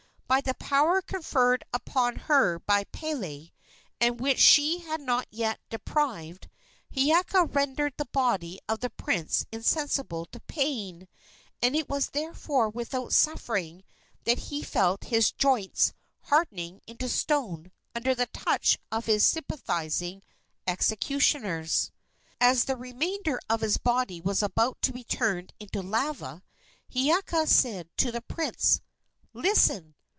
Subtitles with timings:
[0.33, 3.49] By the power conferred upon her by Pele,
[3.99, 6.49] and of which she had not yet been deprived,
[6.95, 11.09] Hiiaka rendered the body of the prince insensible to pain,
[11.61, 13.83] and it was therefore without suffering
[14.23, 15.91] that he felt his joints
[16.21, 20.23] hardening into stone under the touch of his sympathizing
[20.65, 21.91] executioners.
[22.39, 26.41] As the remainder of his body was about to be turned into lava,
[26.89, 28.79] Hiiaka said to the prince:
[29.33, 29.93] "Listen!